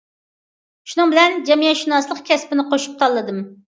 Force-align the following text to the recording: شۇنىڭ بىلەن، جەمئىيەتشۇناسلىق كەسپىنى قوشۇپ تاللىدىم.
شۇنىڭ 0.93 1.11
بىلەن، 1.13 1.37
جەمئىيەتشۇناسلىق 1.49 2.25
كەسپىنى 2.31 2.67
قوشۇپ 2.73 2.97
تاللىدىم. 3.05 3.45